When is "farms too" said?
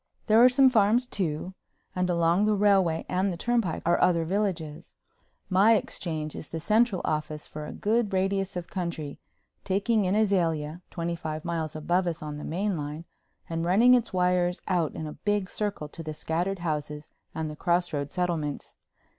0.71-1.53